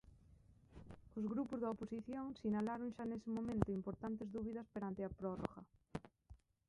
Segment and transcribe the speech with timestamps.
[1.17, 5.61] Os grupos da oposición sinalaron xa nese momento importantes dúbidas perante a prórroga.